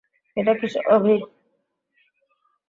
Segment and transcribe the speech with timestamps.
[0.37, 1.21] এটা কি স্বাভাবিক?